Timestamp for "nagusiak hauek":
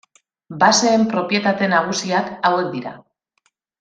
1.75-2.73